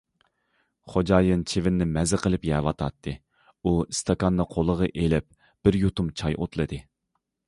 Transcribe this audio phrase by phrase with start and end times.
[0.91, 3.13] خوجايىن چىۋىننى مەززە قىلىپ يەۋاتاتتى،
[3.63, 5.29] ئۇ ئىستاكاننى قولىغا ئېلىپ
[5.69, 6.81] بىر يۇتۇم چاي ئوتلىدى.